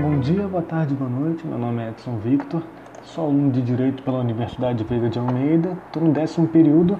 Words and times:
Bom 0.00 0.20
dia, 0.20 0.46
boa 0.46 0.62
tarde, 0.62 0.94
boa 0.94 1.10
noite. 1.10 1.44
Meu 1.44 1.58
nome 1.58 1.82
é 1.82 1.88
Edson 1.88 2.18
Victor, 2.18 2.62
sou 3.02 3.24
aluno 3.24 3.50
de 3.50 3.60
Direito 3.60 4.00
pela 4.04 4.20
Universidade 4.20 4.84
Veiga 4.84 5.10
de 5.10 5.18
Almeida, 5.18 5.76
estou 5.86 6.04
no 6.04 6.12
décimo 6.12 6.46
período 6.46 6.96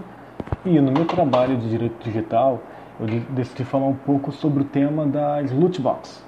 e 0.67 0.81
no 0.81 0.91
meu 0.91 1.05
trabalho 1.05 1.57
de 1.57 1.71
Direito 1.71 2.03
Digital 2.03 2.61
eu 2.99 3.07
decidi 3.31 3.63
falar 3.63 3.87
um 3.87 3.95
pouco 3.95 4.33
sobre 4.33 4.63
o 4.63 4.65
tema 4.65 5.07
das 5.07 5.53
loot 5.53 5.81
boxes. 5.81 6.25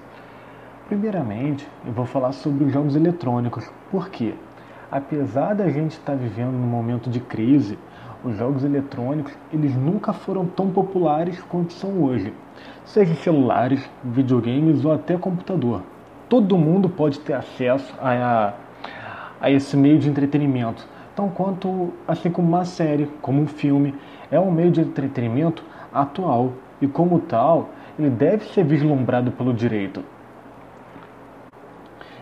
Primeiramente, 0.87 1.67
eu 1.85 1.92
vou 1.92 2.06
falar 2.06 2.30
sobre 2.30 2.62
os 2.62 2.72
jogos 2.72 2.94
eletrônicos. 2.94 3.68
Por 3.90 4.08
quê? 4.08 4.34
Apesar 4.92 5.54
da 5.54 5.68
gente 5.68 5.94
estar 5.94 6.14
vivendo 6.14 6.52
num 6.52 6.68
momento 6.68 7.10
de 7.10 7.18
crise, 7.18 7.76
os 8.22 8.37
jogos 8.37 8.62
eletrônicos 8.62 9.32
eles 9.52 9.74
nunca 9.74 10.12
foram 10.12 10.46
tão 10.46 10.71
populares 10.71 11.42
quanto 11.48 11.72
são 11.72 12.00
hoje, 12.00 12.32
seja 12.84 13.12
celulares, 13.16 13.90
videogames 14.04 14.84
ou 14.84 14.92
até 14.92 15.16
computador 15.16 15.82
todo 16.30 16.56
mundo 16.56 16.89
pode 16.89 17.19
ter 17.19 17.34
acesso 17.34 17.93
a, 18.01 18.55
a 19.41 19.51
esse 19.51 19.77
meio 19.77 19.98
de 19.98 20.09
entretenimento. 20.09 20.87
Então, 21.12 21.29
quanto 21.29 21.93
assim 22.06 22.30
como 22.30 22.48
uma 22.48 22.65
série, 22.65 23.11
como 23.20 23.43
um 23.43 23.48
filme, 23.48 23.93
é 24.30 24.39
um 24.39 24.51
meio 24.51 24.70
de 24.70 24.80
entretenimento 24.80 25.65
atual 25.93 26.53
e 26.80 26.87
como 26.87 27.19
tal, 27.19 27.70
ele 27.98 28.09
deve 28.09 28.45
ser 28.45 28.65
vislumbrado 28.65 29.33
pelo 29.33 29.53
direito. 29.53 30.05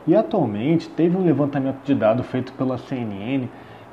E 0.07 0.17
atualmente 0.17 0.89
teve 0.89 1.15
um 1.15 1.23
levantamento 1.23 1.84
de 1.84 1.95
dados 1.95 2.27
feito 2.27 2.51
pela 2.55 2.79
CNN 2.79 3.47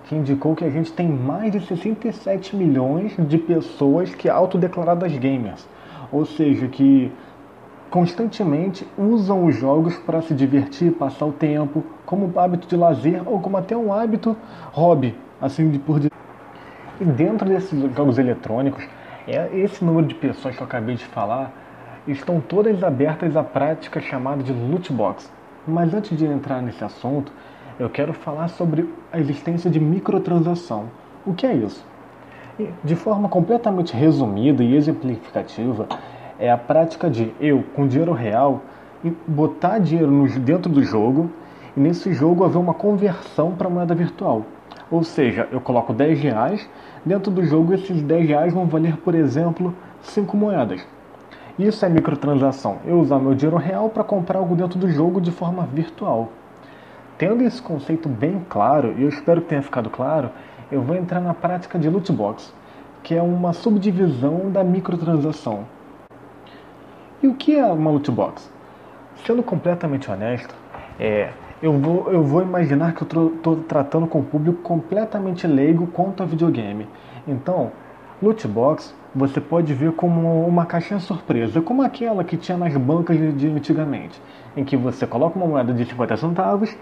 que 0.05 0.15
indicou 0.15 0.55
que 0.55 0.63
a 0.63 0.69
gente 0.69 0.93
tem 0.93 1.09
mais 1.09 1.51
de 1.51 1.59
67 1.59 2.55
milhões 2.55 3.13
de 3.27 3.37
pessoas 3.37 4.15
que 4.15 4.29
autodeclaradas 4.29 5.11
gamers, 5.17 5.67
ou 6.09 6.25
seja, 6.25 6.67
que 6.69 7.11
constantemente 7.89 8.87
usam 8.97 9.45
os 9.45 9.55
jogos 9.55 9.95
para 9.97 10.21
se 10.21 10.33
divertir, 10.33 10.91
passar 10.91 11.25
o 11.25 11.31
tempo, 11.31 11.83
como 12.05 12.37
hábito 12.39 12.67
de 12.67 12.75
lazer 12.75 13.21
ou 13.25 13.39
como 13.39 13.57
até 13.57 13.75
um 13.75 13.93
hábito 13.93 14.35
hobby, 14.71 15.15
assim 15.41 15.69
de 15.69 15.79
por. 15.79 16.01
E 16.03 17.05
dentro 17.05 17.47
desses 17.47 17.95
jogos 17.95 18.17
eletrônicos, 18.17 18.83
é 19.27 19.49
esse 19.57 19.83
número 19.83 20.07
de 20.07 20.15
pessoas 20.15 20.55
que 20.55 20.61
eu 20.61 20.67
acabei 20.67 20.95
de 20.95 21.05
falar 21.05 21.51
estão 22.07 22.39
todas 22.39 22.83
abertas 22.83 23.35
à 23.35 23.43
prática 23.43 23.99
chamada 23.99 24.43
de 24.43 24.53
loot 24.53 24.93
box. 24.93 25.31
Mas 25.67 25.93
antes 25.93 26.15
de 26.15 26.25
entrar 26.25 26.61
nesse 26.61 26.83
assunto, 26.83 27.31
eu 27.79 27.89
quero 27.89 28.13
falar 28.13 28.47
sobre 28.49 28.87
a 29.11 29.19
existência 29.19 29.69
de 29.69 29.79
microtransação. 29.79 30.85
O 31.25 31.33
que 31.33 31.45
é 31.45 31.53
isso? 31.53 31.83
De 32.83 32.95
forma 32.95 33.27
completamente 33.27 33.93
resumida 33.93 34.63
e 34.63 34.75
exemplificativa, 34.75 35.87
é 36.39 36.51
a 36.51 36.57
prática 36.57 37.09
de 37.09 37.33
eu, 37.39 37.63
com 37.75 37.87
dinheiro 37.87 38.13
real, 38.13 38.61
botar 39.27 39.79
dinheiro 39.79 40.27
dentro 40.39 40.71
do 40.71 40.83
jogo 40.83 41.29
e 41.75 41.79
nesse 41.79 42.13
jogo 42.13 42.43
haver 42.43 42.57
uma 42.57 42.73
conversão 42.73 43.51
para 43.51 43.69
moeda 43.69 43.93
virtual. 43.93 44.45
Ou 44.89 45.03
seja, 45.03 45.47
eu 45.51 45.59
coloco 45.59 45.93
10 45.93 46.19
reais, 46.19 46.69
dentro 47.05 47.31
do 47.31 47.43
jogo 47.43 47.73
esses 47.73 48.01
10 48.01 48.27
reais 48.27 48.53
vão 48.53 48.65
valer, 48.65 48.97
por 48.97 49.15
exemplo, 49.15 49.73
5 50.01 50.37
moedas. 50.37 50.85
Isso 51.57 51.85
é 51.85 51.89
microtransação, 51.89 52.79
eu 52.85 52.99
usar 52.99 53.17
meu 53.17 53.33
dinheiro 53.33 53.57
real 53.57 53.89
para 53.89 54.03
comprar 54.03 54.39
algo 54.39 54.55
dentro 54.55 54.77
do 54.77 54.89
jogo 54.89 55.21
de 55.21 55.31
forma 55.31 55.65
virtual. 55.65 56.29
Tendo 57.17 57.43
esse 57.43 57.61
conceito 57.61 58.09
bem 58.09 58.45
claro, 58.49 58.93
e 58.97 59.03
eu 59.03 59.09
espero 59.09 59.41
que 59.41 59.47
tenha 59.47 59.61
ficado 59.61 59.89
claro, 59.89 60.29
eu 60.69 60.81
vou 60.81 60.95
entrar 60.95 61.21
na 61.21 61.33
prática 61.33 61.79
de 61.79 61.89
loot 61.89 62.11
box, 62.11 62.53
que 63.01 63.15
é 63.15 63.21
uma 63.21 63.53
subdivisão 63.53 64.51
da 64.51 64.63
microtransação. 64.63 65.63
E 67.25 67.27
o 67.27 67.33
que 67.33 67.55
é 67.55 67.65
uma 67.65 67.89
loot 67.89 68.11
box? 68.11 68.47
Sendo 69.25 69.41
completamente 69.41 70.11
honesto, 70.11 70.53
é, 70.99 71.31
eu, 71.59 71.73
vou, 71.73 72.11
eu 72.11 72.21
vou 72.21 72.43
imaginar 72.43 72.93
que 72.93 73.01
eu 73.01 73.29
estou 73.29 73.55
tratando 73.67 74.05
com 74.05 74.19
um 74.19 74.23
público 74.23 74.61
completamente 74.61 75.47
leigo 75.47 75.87
quanto 75.87 76.21
a 76.21 76.25
videogame. 76.27 76.87
Então, 77.27 77.71
loot 78.21 78.47
box 78.47 78.93
você 79.15 79.41
pode 79.41 79.73
ver 79.73 79.93
como 79.93 80.45
uma 80.45 80.67
caixinha 80.67 80.99
surpresa, 80.99 81.63
como 81.63 81.81
aquela 81.81 82.23
que 82.23 82.37
tinha 82.37 82.59
nas 82.59 82.77
bancas 82.77 83.17
de 83.17 83.47
antigamente, 83.47 84.21
em 84.55 84.63
que 84.63 84.77
você 84.77 85.07
coloca 85.07 85.35
uma 85.35 85.47
moeda 85.47 85.73
de 85.73 85.83
50 85.83 86.17
centavos, 86.17 86.77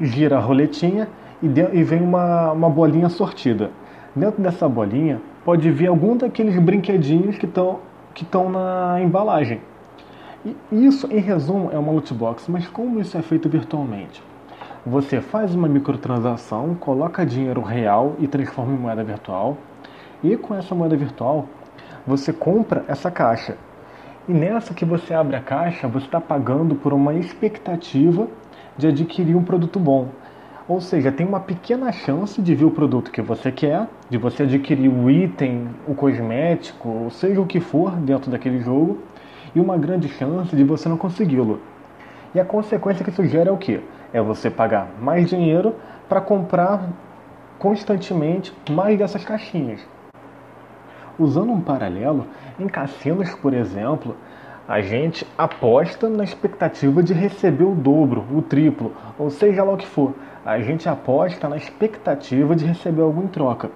gira 0.00 0.38
a 0.38 0.40
roletinha 0.40 1.06
e, 1.40 1.46
de, 1.46 1.60
e 1.72 1.84
vem 1.84 2.02
uma, 2.02 2.50
uma 2.50 2.68
bolinha 2.68 3.08
sortida. 3.08 3.70
Dentro 4.16 4.42
dessa 4.42 4.68
bolinha 4.68 5.20
pode 5.44 5.70
vir 5.70 5.86
algum 5.86 6.16
daqueles 6.16 6.58
brinquedinhos 6.58 7.38
que 7.38 7.46
estão 7.46 7.88
que 8.14 8.22
estão 8.22 8.50
na 8.50 9.00
embalagem. 9.00 9.60
E 10.44 10.56
isso, 10.70 11.06
em 11.12 11.20
resumo, 11.20 11.70
é 11.72 11.78
uma 11.78 11.92
loot 11.92 12.12
box, 12.14 12.50
mas 12.50 12.66
como 12.66 13.00
isso 13.00 13.16
é 13.16 13.22
feito 13.22 13.48
virtualmente? 13.48 14.22
Você 14.86 15.20
faz 15.20 15.54
uma 15.54 15.68
microtransação, 15.68 16.74
coloca 16.74 17.26
dinheiro 17.26 17.60
real 17.60 18.14
e 18.18 18.26
transforma 18.26 18.72
em 18.72 18.78
moeda 18.78 19.04
virtual, 19.04 19.58
e 20.22 20.36
com 20.36 20.54
essa 20.54 20.74
moeda 20.74 20.96
virtual 20.96 21.46
você 22.06 22.32
compra 22.32 22.84
essa 22.88 23.10
caixa. 23.10 23.58
E 24.28 24.32
nessa 24.32 24.72
que 24.72 24.84
você 24.84 25.12
abre 25.12 25.36
a 25.36 25.40
caixa, 25.40 25.86
você 25.86 26.06
está 26.06 26.20
pagando 26.20 26.74
por 26.74 26.92
uma 26.94 27.14
expectativa 27.14 28.26
de 28.76 28.86
adquirir 28.86 29.36
um 29.36 29.42
produto 29.42 29.78
bom. 29.78 30.08
Ou 30.70 30.80
seja, 30.80 31.10
tem 31.10 31.26
uma 31.26 31.40
pequena 31.40 31.90
chance 31.90 32.40
de 32.40 32.54
ver 32.54 32.64
o 32.64 32.70
produto 32.70 33.10
que 33.10 33.20
você 33.20 33.50
quer, 33.50 33.88
de 34.08 34.16
você 34.16 34.44
adquirir 34.44 34.88
o 34.88 35.10
item, 35.10 35.66
o 35.84 35.96
cosmético, 35.96 36.88
ou 36.88 37.10
seja 37.10 37.40
o 37.40 37.44
que 37.44 37.58
for 37.58 37.90
dentro 37.96 38.30
daquele 38.30 38.60
jogo, 38.60 38.98
e 39.52 39.58
uma 39.58 39.76
grande 39.76 40.08
chance 40.08 40.54
de 40.54 40.62
você 40.62 40.88
não 40.88 40.96
consegui-lo. 40.96 41.60
E 42.32 42.38
a 42.38 42.44
consequência 42.44 43.02
que 43.02 43.10
isso 43.10 43.26
gera 43.26 43.48
é 43.48 43.52
o 43.52 43.56
que? 43.56 43.80
É 44.12 44.22
você 44.22 44.48
pagar 44.48 44.90
mais 45.02 45.28
dinheiro 45.28 45.74
para 46.08 46.20
comprar 46.20 46.88
constantemente 47.58 48.54
mais 48.70 48.96
dessas 48.96 49.24
caixinhas. 49.24 49.80
Usando 51.18 51.50
um 51.50 51.60
paralelo, 51.60 52.28
em 52.60 52.68
cassinos, 52.68 53.34
por 53.34 53.54
exemplo, 53.54 54.14
a 54.68 54.80
gente 54.80 55.26
aposta 55.36 56.08
na 56.08 56.22
expectativa 56.22 57.02
de 57.02 57.12
receber 57.12 57.64
o 57.64 57.74
dobro, 57.74 58.24
o 58.32 58.40
triplo, 58.40 58.92
ou 59.18 59.30
seja 59.30 59.64
lá 59.64 59.72
o 59.72 59.76
que 59.76 59.84
for 59.84 60.14
a 60.44 60.58
gente 60.60 60.88
aposta 60.88 61.48
na 61.48 61.56
expectativa 61.56 62.56
de 62.56 62.64
receber 62.64 63.02
algo 63.02 63.22
em 63.22 63.26
troca. 63.26 63.70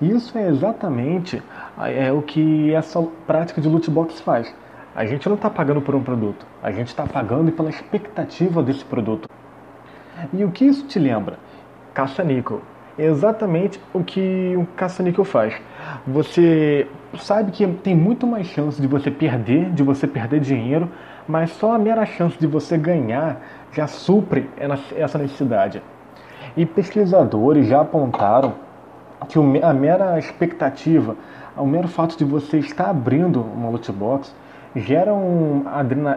Isso 0.00 0.36
é 0.36 0.48
exatamente 0.48 1.42
é, 1.78 2.10
o 2.10 2.22
que 2.22 2.72
essa 2.72 3.02
prática 3.26 3.60
de 3.60 3.68
loot 3.68 3.90
box 3.90 4.20
faz. 4.20 4.54
A 4.94 5.04
gente 5.04 5.28
não 5.28 5.36
está 5.36 5.48
pagando 5.48 5.80
por 5.80 5.94
um 5.94 6.02
produto, 6.02 6.44
a 6.62 6.72
gente 6.72 6.88
está 6.88 7.06
pagando 7.06 7.52
pela 7.52 7.70
expectativa 7.70 8.62
desse 8.62 8.84
produto. 8.84 9.28
E 10.32 10.44
o 10.44 10.50
que 10.50 10.64
isso 10.64 10.86
te 10.86 10.98
lembra? 10.98 11.38
Caça-níquel. 11.94 12.60
É 12.98 13.04
exatamente 13.04 13.80
o 13.94 14.02
que 14.02 14.54
um 14.56 14.64
caça-níquel 14.64 15.24
faz. 15.24 15.54
Você 16.06 16.86
sabe 17.18 17.52
que 17.52 17.66
tem 17.66 17.94
muito 17.94 18.26
mais 18.26 18.46
chance 18.48 18.80
de 18.80 18.86
você 18.86 19.10
perder, 19.10 19.70
de 19.70 19.82
você 19.82 20.06
perder 20.06 20.40
dinheiro, 20.40 20.90
mas 21.26 21.50
só 21.52 21.74
a 21.74 21.78
mera 21.78 22.04
chance 22.04 22.38
de 22.38 22.46
você 22.46 22.76
ganhar 22.76 23.40
já 23.72 23.86
supre 23.86 24.50
essa 24.96 25.18
necessidade. 25.18 25.82
E 26.56 26.66
pesquisadores 26.66 27.66
já 27.66 27.80
apontaram 27.80 28.54
que 29.28 29.38
a 29.62 29.72
mera 29.72 30.18
expectativa, 30.18 31.16
o 31.56 31.66
mero 31.66 31.88
fato 31.88 32.16
de 32.16 32.24
você 32.24 32.58
estar 32.58 32.90
abrindo 32.90 33.40
uma 33.40 33.68
loot 33.68 33.90
box 33.92 34.34
gera 34.74 35.12
um, 35.12 35.64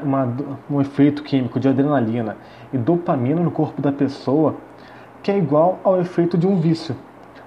uma, 0.03 0.33
um 0.69 0.81
efeito 0.81 1.23
químico 1.23 1.59
de 1.59 1.67
adrenalina 1.67 2.37
e 2.71 2.77
dopamina 2.77 3.41
no 3.41 3.51
corpo 3.51 3.81
da 3.81 3.91
pessoa 3.91 4.55
que 5.21 5.31
é 5.31 5.37
igual 5.37 5.79
ao 5.83 5.99
efeito 6.01 6.37
de 6.37 6.45
um 6.45 6.59
vício, 6.59 6.95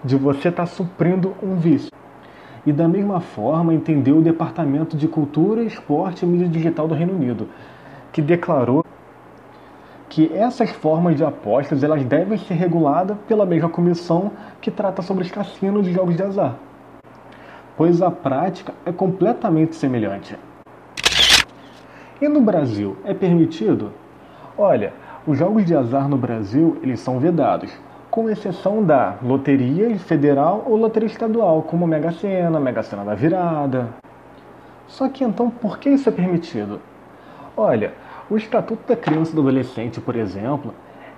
de 0.02 0.16
você 0.16 0.48
estar 0.48 0.66
suprindo 0.66 1.34
um 1.42 1.56
vício. 1.56 1.90
E 2.64 2.72
da 2.72 2.88
mesma 2.88 3.20
forma 3.20 3.74
entendeu 3.74 4.18
o 4.18 4.22
Departamento 4.22 4.96
de 4.96 5.06
Cultura, 5.06 5.62
Esporte 5.62 6.24
e 6.24 6.28
Mídia 6.28 6.48
Digital 6.48 6.88
do 6.88 6.94
Reino 6.94 7.12
Unido, 7.12 7.48
que 8.12 8.22
declarou 8.22 8.84
que 10.16 10.32
essas 10.34 10.70
formas 10.70 11.14
de 11.14 11.22
apostas 11.22 11.84
elas 11.84 12.02
devem 12.02 12.38
ser 12.38 12.54
reguladas 12.54 13.18
pela 13.28 13.44
mesma 13.44 13.68
comissão 13.68 14.30
que 14.62 14.70
trata 14.70 15.02
sobre 15.02 15.24
os 15.24 15.30
cassinos 15.30 15.84
de 15.84 15.92
jogos 15.92 16.16
de 16.16 16.22
azar, 16.22 16.56
pois 17.76 18.00
a 18.00 18.10
prática 18.10 18.72
é 18.86 18.92
completamente 18.92 19.76
semelhante. 19.76 20.34
E 22.18 22.26
no 22.28 22.40
Brasil, 22.40 22.96
é 23.04 23.12
permitido? 23.12 23.92
Olha, 24.56 24.94
os 25.26 25.36
jogos 25.36 25.66
de 25.66 25.76
azar 25.76 26.08
no 26.08 26.16
Brasil 26.16 26.78
eles 26.82 26.98
são 27.00 27.18
vedados, 27.18 27.70
com 28.10 28.30
exceção 28.30 28.82
da 28.82 29.16
loteria 29.22 29.98
federal 29.98 30.64
ou 30.66 30.76
loteria 30.76 31.08
estadual, 31.08 31.60
como 31.60 31.86
Mega 31.86 32.10
Sena, 32.10 32.58
Mega 32.58 32.82
Sena 32.82 33.04
da 33.04 33.14
Virada. 33.14 33.90
Só 34.86 35.10
que 35.10 35.22
então, 35.22 35.50
por 35.50 35.78
que 35.78 35.90
isso 35.90 36.08
é 36.08 36.12
permitido? 36.12 36.80
Olha, 37.54 37.92
o 38.28 38.36
Estatuto 38.36 38.88
da 38.88 38.96
Criança 38.96 39.32
e 39.32 39.34
do 39.34 39.40
Adolescente, 39.40 40.00
por 40.00 40.16
exemplo, 40.16 40.74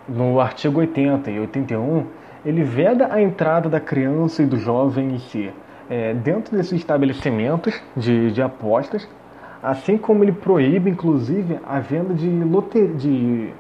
no 0.08 0.40
artigo 0.40 0.80
80 0.80 1.30
e 1.30 1.40
81, 1.40 2.04
ele 2.44 2.62
veda 2.62 3.12
a 3.12 3.20
entrada 3.20 3.68
da 3.68 3.80
criança 3.80 4.42
e 4.42 4.46
do 4.46 4.58
jovem 4.58 5.14
em 5.14 5.18
si 5.18 5.50
é, 5.88 6.12
dentro 6.12 6.56
desses 6.56 6.72
estabelecimentos 6.72 7.80
de, 7.96 8.30
de 8.30 8.42
apostas, 8.42 9.08
assim 9.62 9.96
como 9.96 10.22
ele 10.22 10.32
proíbe, 10.32 10.90
inclusive, 10.90 11.58
a 11.66 11.80
venda 11.80 12.12
de, 12.14 12.28
loter, 12.28 12.94
de 12.94 13.52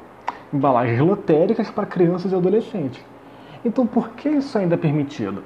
embalagens 0.52 1.00
lotéricas 1.00 1.70
para 1.70 1.86
crianças 1.86 2.32
e 2.32 2.34
adolescentes. 2.34 3.02
Então, 3.64 3.86
por 3.86 4.10
que 4.10 4.28
isso 4.28 4.56
ainda 4.56 4.74
é 4.74 4.78
permitido? 4.78 5.42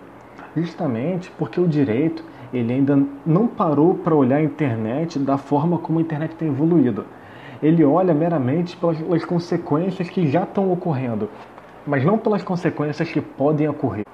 Justamente 0.57 1.31
porque 1.39 1.61
o 1.61 1.67
direito 1.67 2.23
ele 2.53 2.75
ainda 2.75 3.03
não 3.25 3.47
parou 3.47 3.95
para 3.95 4.15
olhar 4.15 4.37
a 4.37 4.43
internet 4.43 5.19
da 5.19 5.39
forma 5.39 5.79
como 5.79 5.99
a 5.99 6.03
internet 6.03 6.35
tem 6.35 6.49
evoluído. 6.49 7.07
Ele 7.63 7.85
olha 7.85 8.13
meramente 8.13 8.77
pelas, 8.77 9.25
consequências 9.25 10.11
que 10.11 10.29
já 10.29 10.43
estão 10.43 10.73
ocorrendo, 10.73 11.31
mas 11.87 12.05
não 12.05 12.19
pelas 12.19 12.43
consequências 12.43 13.11
que 13.11 13.21
podem 13.21 13.69
ocorrer. 13.69 14.05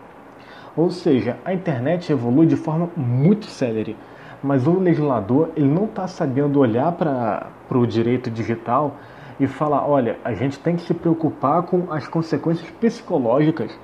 Ou 0.76 0.90
seja, 0.90 1.38
a 1.44 1.54
internet 1.54 2.12
evolui 2.12 2.46
de 2.46 2.56
forma 2.56 2.90
muito 2.96 3.46
célere, 3.46 3.96
mas 4.42 4.66
o 4.66 4.78
legislador 4.78 5.50
ele 5.56 5.66
não 5.66 5.86
está 5.86 6.06
sabendo 6.06 6.60
olhar 6.60 6.92
para 6.92 7.50
o 7.70 7.86
direito 7.86 8.30
digital 8.30 8.96
e 9.40 9.46
falar, 9.46 9.88
olha, 9.88 10.18
a 10.24 10.34
gente 10.34 10.58
tem 10.58 10.76
que 10.76 10.82
se 10.82 10.94
preocupar 10.94 11.62
com 11.62 11.92
as 11.92 12.06
consequências 12.06 12.70
psicológicas 12.72 13.76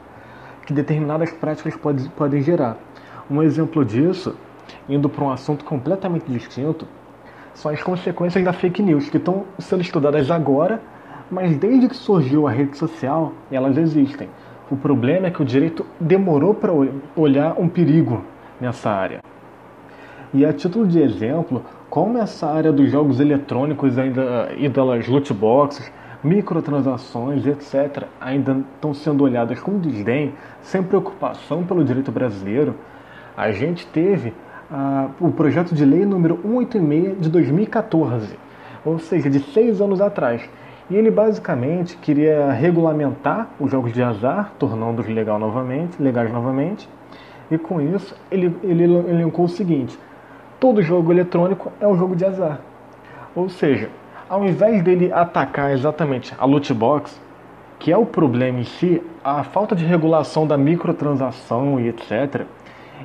que 0.66 0.72
determinadas 0.72 1.30
práticas 1.32 1.76
pode, 1.76 2.08
podem 2.10 2.42
gerar. 2.42 2.76
Um 3.30 3.42
exemplo 3.42 3.84
disso, 3.84 4.36
indo 4.88 5.08
para 5.08 5.24
um 5.24 5.30
assunto 5.30 5.64
completamente 5.64 6.30
distinto, 6.30 6.86
são 7.54 7.70
as 7.70 7.82
consequências 7.82 8.44
da 8.44 8.52
fake 8.52 8.82
news, 8.82 9.08
que 9.08 9.16
estão 9.16 9.44
sendo 9.58 9.80
estudadas 9.80 10.30
agora, 10.30 10.80
mas 11.30 11.56
desde 11.56 11.88
que 11.88 11.96
surgiu 11.96 12.46
a 12.46 12.50
rede 12.50 12.76
social, 12.76 13.32
elas 13.50 13.76
existem. 13.76 14.28
O 14.70 14.76
problema 14.76 15.28
é 15.28 15.30
que 15.30 15.42
o 15.42 15.44
direito 15.44 15.86
demorou 15.98 16.54
para 16.54 16.72
olhar 17.16 17.58
um 17.58 17.68
perigo 17.68 18.24
nessa 18.60 18.90
área. 18.90 19.20
E 20.32 20.44
a 20.44 20.52
título 20.52 20.86
de 20.86 21.00
exemplo, 21.00 21.62
como 21.88 22.18
essa 22.18 22.48
área 22.48 22.72
dos 22.72 22.90
jogos 22.90 23.20
eletrônicos 23.20 23.96
ainda 23.98 24.50
e 24.56 24.68
das 24.68 25.06
loot 25.06 25.32
boxes, 25.32 25.92
microtransações, 26.24 27.46
etc., 27.46 28.04
ainda 28.20 28.64
estão 28.74 28.92
sendo 28.94 29.22
olhadas 29.22 29.60
com 29.60 29.78
desdém, 29.78 30.32
sem 30.62 30.82
preocupação 30.82 31.62
pelo 31.64 31.84
direito 31.84 32.10
brasileiro, 32.10 32.74
a 33.36 33.52
gente 33.52 33.86
teve 33.86 34.32
ah, 34.76 35.06
o 35.20 35.30
projeto 35.30 35.72
de 35.72 35.84
lei 35.84 36.04
número 36.04 36.36
186 36.42 37.20
de 37.20 37.28
2014, 37.28 38.36
ou 38.84 38.98
seja, 38.98 39.30
de 39.30 39.38
seis 39.38 39.80
anos 39.80 40.00
atrás. 40.00 40.42
E 40.90 40.96
ele 40.96 41.12
basicamente 41.12 41.96
queria 41.96 42.50
regulamentar 42.50 43.50
os 43.60 43.70
jogos 43.70 43.92
de 43.92 44.02
azar, 44.02 44.52
tornando-os 44.58 45.06
legal 45.06 45.38
novamente, 45.38 46.02
legais 46.02 46.32
novamente, 46.32 46.88
e 47.48 47.56
com 47.56 47.80
isso 47.80 48.16
ele, 48.32 48.52
ele 48.64 48.82
elencou 48.82 49.44
o 49.44 49.48
seguinte: 49.48 49.96
todo 50.58 50.82
jogo 50.82 51.12
eletrônico 51.12 51.70
é 51.80 51.86
um 51.86 51.96
jogo 51.96 52.16
de 52.16 52.24
azar. 52.24 52.58
Ou 53.32 53.48
seja, 53.48 53.88
ao 54.28 54.44
invés 54.44 54.82
dele 54.82 55.12
atacar 55.12 55.70
exatamente 55.70 56.34
a 56.36 56.44
loot 56.44 56.74
box, 56.74 57.20
que 57.78 57.92
é 57.92 57.96
o 57.96 58.04
problema 58.04 58.58
em 58.58 58.64
si, 58.64 59.00
a 59.22 59.44
falta 59.44 59.76
de 59.76 59.84
regulação 59.84 60.48
da 60.48 60.58
microtransação 60.58 61.78
e 61.78 61.86
etc., 61.88 62.44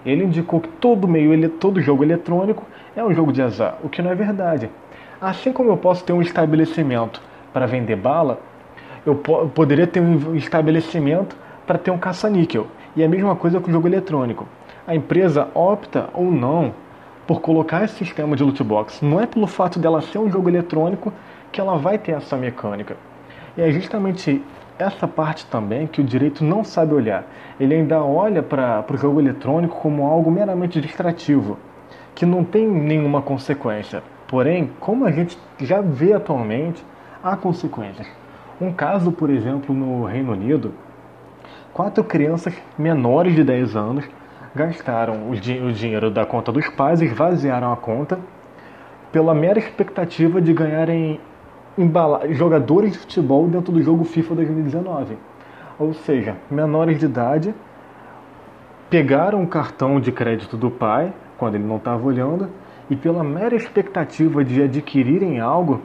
ele 0.05 0.23
indicou 0.23 0.59
que 0.59 0.69
todo 0.69 1.07
meio, 1.07 1.49
todo 1.49 1.81
jogo 1.81 2.03
eletrônico 2.03 2.65
é 2.95 3.03
um 3.03 3.13
jogo 3.13 3.31
de 3.31 3.41
azar, 3.41 3.77
o 3.83 3.89
que 3.89 4.01
não 4.01 4.11
é 4.11 4.15
verdade. 4.15 4.69
Assim 5.21 5.51
como 5.51 5.69
eu 5.69 5.77
posso 5.77 6.03
ter 6.03 6.13
um 6.13 6.21
estabelecimento 6.21 7.21
para 7.53 7.65
vender 7.65 7.95
bala, 7.95 8.39
eu, 9.05 9.15
po 9.15 9.47
poderia 9.49 9.87
ter 9.87 9.99
um 9.99 10.35
estabelecimento 10.35 11.35
para 11.65 11.77
ter 11.77 11.91
um 11.91 11.97
caça-níquel. 11.97 12.67
E 12.95 13.03
a 13.03 13.07
mesma 13.07 13.35
coisa 13.35 13.59
com 13.59 13.69
o 13.69 13.71
jogo 13.71 13.87
eletrônico. 13.87 14.47
A 14.87 14.95
empresa 14.95 15.47
opta 15.53 16.09
ou 16.13 16.31
não 16.31 16.73
por 17.27 17.41
colocar 17.41 17.83
esse 17.83 17.95
sistema 17.95 18.35
de 18.35 18.43
loot 18.43 18.63
box. 18.63 19.05
Não 19.05 19.19
é 19.19 19.27
pelo 19.27 19.45
fato 19.45 19.77
dela 19.77 20.01
ser 20.01 20.17
um 20.17 20.31
jogo 20.31 20.49
eletrônico 20.49 21.13
que 21.51 21.61
ela 21.61 21.77
vai 21.77 21.97
ter 21.97 22.13
essa 22.13 22.35
mecânica. 22.35 22.97
E 23.55 23.61
é 23.61 23.71
justamente 23.71 24.41
essa 24.79 25.05
parte 25.05 25.45
também 25.45 25.85
que 25.85 25.99
o 25.99 26.03
direito 26.03 26.43
não 26.43 26.63
sabe 26.63 26.93
olhar. 26.93 27.25
Ele 27.59 27.75
ainda 27.75 28.01
olha 28.01 28.41
para 28.41 28.85
o 28.89 28.97
jogo 28.97 29.19
eletrônico 29.19 29.75
como 29.75 30.07
algo 30.07 30.31
meramente 30.31 30.79
distrativo, 30.79 31.59
que 32.15 32.25
não 32.25 32.43
tem 32.45 32.65
nenhuma 32.65 33.21
consequência. 33.21 34.01
Porém, 34.27 34.71
como 34.79 35.05
a 35.05 35.11
gente 35.11 35.37
já 35.59 35.81
vê 35.81 36.13
atualmente, 36.13 36.83
há 37.21 37.35
consequências. 37.35 38.07
Um 38.59 38.71
caso, 38.71 39.11
por 39.11 39.29
exemplo, 39.29 39.75
no 39.75 40.05
Reino 40.05 40.31
Unido, 40.31 40.73
quatro 41.73 42.03
crianças 42.03 42.53
menores 42.77 43.35
de 43.35 43.43
10 43.43 43.75
anos 43.75 44.05
gastaram 44.55 45.29
o, 45.29 45.31
o 45.31 45.71
dinheiro 45.73 46.09
da 46.09 46.25
conta 46.25 46.51
dos 46.51 46.67
pais, 46.69 47.01
esvaziaram 47.01 47.71
a 47.71 47.77
conta 47.77 48.17
pela 49.11 49.33
mera 49.33 49.59
expectativa 49.59 50.41
de 50.41 50.53
ganharem 50.53 51.19
jogadores 52.31 52.93
de 52.93 52.99
futebol 52.99 53.47
dentro 53.47 53.71
do 53.71 53.81
jogo 53.81 54.03
FIFA 54.03 54.35
2019. 54.35 55.17
Ou 55.77 55.93
seja, 55.93 56.35
menores 56.49 56.99
de 56.99 57.05
idade 57.05 57.55
pegaram 58.89 59.43
o 59.43 59.47
cartão 59.47 59.99
de 59.99 60.11
crédito 60.11 60.57
do 60.57 60.69
pai, 60.69 61.13
quando 61.37 61.55
ele 61.55 61.63
não 61.63 61.77
estava 61.77 62.05
olhando, 62.05 62.49
e 62.89 62.95
pela 62.95 63.23
mera 63.23 63.55
expectativa 63.55 64.43
de 64.43 64.63
adquirirem 64.63 65.39
algo, 65.39 65.81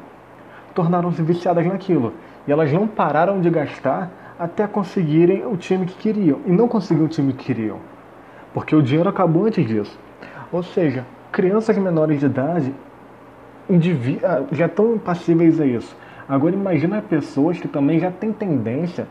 tornaram-se 0.75 1.23
viciadas 1.23 1.67
naquilo. 1.67 2.13
E 2.47 2.53
elas 2.53 2.73
não 2.73 2.87
pararam 2.87 3.41
de 3.41 3.51
gastar 3.51 4.11
até 4.39 4.67
conseguirem 4.67 5.47
o 5.47 5.57
time 5.57 5.87
que 5.87 5.95
queriam. 5.95 6.41
E 6.47 6.51
não 6.51 6.67
conseguiram 6.67 7.07
o 7.07 7.09
time 7.09 7.33
que 7.33 7.45
queriam 7.45 7.79
porque 8.55 8.75
o 8.77 8.81
dinheiro 8.81 9.11
acabou 9.11 9.45
antes 9.45 9.67
disso. 9.67 9.99
Ou 10.53 10.63
seja, 10.63 11.05
crianças 11.33 11.77
menores 11.77 12.21
de 12.21 12.27
idade 12.27 12.73
já 14.53 14.67
estão 14.67 14.99
passíveis 14.99 15.61
a 15.61 15.67
isso. 15.67 15.97
Agora 16.29 16.55
imagina 16.55 17.03
pessoas 17.03 17.59
que 17.59 17.69
também 17.69 17.99
já 17.99 18.11
têm 18.11 18.33
tendência 18.33 19.07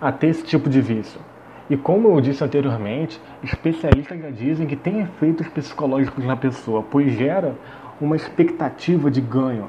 a 0.00 0.12
ter 0.12 0.28
esse 0.28 0.44
tipo 0.44 0.68
de 0.68 0.80
vício. 0.80 1.20
E 1.68 1.76
como 1.76 2.08
eu 2.08 2.20
disse 2.20 2.44
anteriormente, 2.44 3.20
especialistas 3.42 4.20
já 4.20 4.30
dizem 4.30 4.66
que 4.66 4.76
tem 4.76 5.00
efeitos 5.00 5.48
psicológicos 5.48 6.24
na 6.24 6.36
pessoa, 6.36 6.84
pois 6.88 7.12
gera 7.12 7.54
uma 8.00 8.16
expectativa 8.16 9.10
de 9.10 9.20
ganho. 9.20 9.68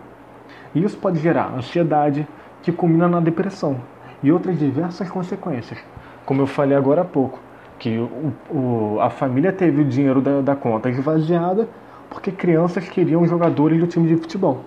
E 0.74 0.84
isso 0.84 0.98
pode 0.98 1.20
gerar 1.20 1.54
ansiedade, 1.56 2.28
que 2.62 2.72
culmina 2.72 3.08
na 3.08 3.20
depressão, 3.20 3.80
e 4.22 4.32
outras 4.32 4.58
diversas 4.58 5.10
consequências, 5.10 5.80
como 6.26 6.42
eu 6.42 6.48
falei 6.48 6.76
agora 6.76 7.02
há 7.02 7.06
pouco 7.06 7.40
que 7.78 7.98
o, 7.98 8.34
o, 8.50 9.00
a 9.00 9.10
família 9.10 9.52
teve 9.52 9.82
o 9.82 9.86
dinheiro 9.86 10.22
da, 10.22 10.42
da 10.42 10.56
conta 10.56 10.90
esvaziada 10.90 11.68
porque 12.16 12.32
crianças 12.32 12.88
queriam 12.88 13.28
jogadores 13.28 13.78
do 13.78 13.88
time 13.88 14.08
de 14.08 14.16
futebol. 14.16 14.62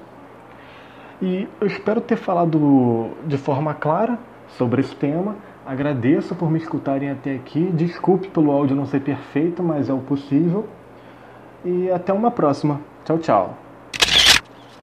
E 1.21 1.49
eu 1.59 1.67
espero 1.67 1.99
ter 1.99 2.17
falado 2.17 3.11
de 3.27 3.39
forma 3.39 3.73
clara 3.73 4.19
sobre 4.49 4.83
esse 4.83 4.95
tema. 4.95 5.35
Agradeço 5.67 6.35
por 6.35 6.51
me 6.51 6.59
escutarem 6.59 7.11
até 7.11 7.35
aqui. 7.35 7.71
Desculpe 7.73 8.29
pelo 8.29 8.53
áudio 8.53 8.77
não 8.77 8.85
ser 8.85 9.01
perfeito, 9.01 9.63
mas 9.63 9.89
é 9.89 9.95
o 9.95 9.99
possível. 9.99 10.69
E 11.65 11.91
até 11.91 12.13
uma 12.13 12.31
próxima. 12.31 12.81
Tchau, 13.05 13.19
tchau. 13.19 13.68